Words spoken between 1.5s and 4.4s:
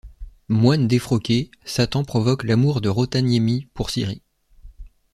Satan provoque l'amour de Rautaniemi pour Siri.